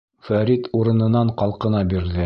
[0.29, 2.19] —Фәрит урынынан ҡалҡына бирҙе.